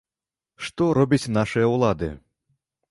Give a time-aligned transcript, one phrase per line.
[0.69, 2.13] Што робяць нашыя ўлады!?